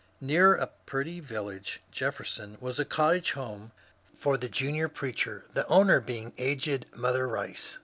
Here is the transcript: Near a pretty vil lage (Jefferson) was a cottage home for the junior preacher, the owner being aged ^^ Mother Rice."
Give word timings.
Near 0.19 0.55
a 0.55 0.65
pretty 0.65 1.19
vil 1.19 1.43
lage 1.43 1.79
(Jefferson) 1.91 2.57
was 2.59 2.79
a 2.79 2.85
cottage 2.85 3.33
home 3.33 3.71
for 4.15 4.35
the 4.35 4.49
junior 4.49 4.89
preacher, 4.89 5.45
the 5.53 5.67
owner 5.67 5.99
being 5.99 6.33
aged 6.39 6.87
^^ 6.93 6.95
Mother 6.97 7.27
Rice." 7.27 7.77